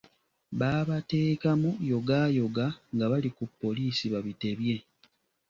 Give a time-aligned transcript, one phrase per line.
[0.59, 4.77] Baabateekamu, yogaayoga nga bali ku poliisi babitebya.